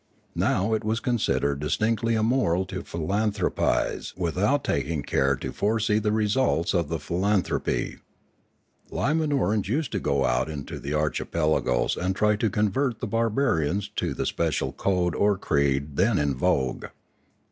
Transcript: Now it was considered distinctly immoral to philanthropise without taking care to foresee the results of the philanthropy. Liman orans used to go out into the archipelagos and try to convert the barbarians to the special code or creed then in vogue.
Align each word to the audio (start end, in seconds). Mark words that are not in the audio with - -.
Now 0.33 0.73
it 0.73 0.83
was 0.83 0.99
considered 0.99 1.59
distinctly 1.59 2.15
immoral 2.15 2.65
to 2.65 2.81
philanthropise 2.81 4.15
without 4.17 4.63
taking 4.63 5.03
care 5.03 5.35
to 5.35 5.51
foresee 5.51 5.99
the 5.99 6.11
results 6.11 6.73
of 6.73 6.89
the 6.89 6.97
philanthropy. 6.97 7.99
Liman 8.89 9.31
orans 9.31 9.67
used 9.69 9.91
to 9.91 9.99
go 9.99 10.25
out 10.25 10.49
into 10.49 10.79
the 10.79 10.95
archipelagos 10.95 11.95
and 11.95 12.15
try 12.15 12.35
to 12.37 12.49
convert 12.49 12.99
the 12.99 13.05
barbarians 13.05 13.89
to 13.97 14.15
the 14.15 14.25
special 14.25 14.71
code 14.73 15.13
or 15.13 15.37
creed 15.37 15.95
then 15.97 16.17
in 16.17 16.33
vogue. 16.33 16.85